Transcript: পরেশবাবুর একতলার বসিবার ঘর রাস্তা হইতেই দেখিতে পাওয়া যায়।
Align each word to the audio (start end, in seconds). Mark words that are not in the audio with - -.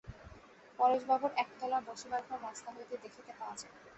পরেশবাবুর 0.79 1.31
একতলার 1.43 1.83
বসিবার 1.87 2.21
ঘর 2.27 2.39
রাস্তা 2.41 2.69
হইতেই 2.75 3.01
দেখিতে 3.03 3.31
পাওয়া 3.39 3.55
যায়। 3.57 3.73